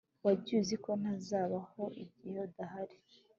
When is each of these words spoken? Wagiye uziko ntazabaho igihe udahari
Wagiye 0.25 0.57
uziko 0.61 0.89
ntazabaho 1.01 1.83
igihe 2.03 2.37
udahari 2.47 2.95